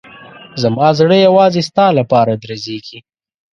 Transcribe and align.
زما 0.61 0.87
زړه 0.99 1.15
یوازې 1.27 1.61
ستا 1.69 1.85
لپاره 1.99 2.31
درزېږي. 2.43 2.99